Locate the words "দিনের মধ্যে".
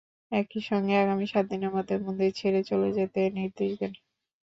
1.51-1.95